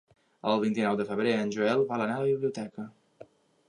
El 0.51 0.63
vint-i-nou 0.63 0.97
de 1.03 1.05
febrer 1.11 1.37
en 1.43 1.53
Joel 1.59 1.87
vol 1.95 2.07
anar 2.09 2.19
a 2.19 2.27
la 2.27 2.35
biblioteca. 2.35 2.93